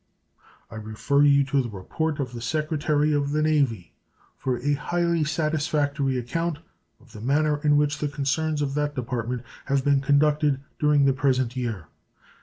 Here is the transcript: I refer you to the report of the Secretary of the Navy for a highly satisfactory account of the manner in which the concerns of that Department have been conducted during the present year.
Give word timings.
I 0.71 0.77
refer 0.77 1.21
you 1.21 1.43
to 1.43 1.61
the 1.61 1.69
report 1.69 2.19
of 2.19 2.33
the 2.33 2.41
Secretary 2.41 3.13
of 3.13 3.33
the 3.33 3.43
Navy 3.43 3.93
for 4.35 4.57
a 4.57 4.73
highly 4.73 5.23
satisfactory 5.23 6.17
account 6.17 6.57
of 6.99 7.11
the 7.11 7.21
manner 7.21 7.57
in 7.63 7.77
which 7.77 7.99
the 7.99 8.07
concerns 8.07 8.63
of 8.63 8.73
that 8.73 8.95
Department 8.95 9.43
have 9.65 9.83
been 9.85 10.01
conducted 10.01 10.59
during 10.79 11.05
the 11.05 11.13
present 11.13 11.55
year. 11.55 11.85